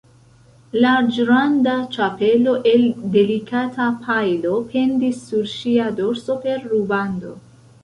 Larĝranda 0.83 1.75
ĉapelo 1.97 2.55
el 2.71 2.87
delikata 3.17 3.87
pajlo 4.07 4.57
pendis 4.73 5.23
sur 5.29 5.47
ŝia 5.55 5.93
dorso 6.03 6.41
per 6.49 6.69
rubando. 6.75 7.39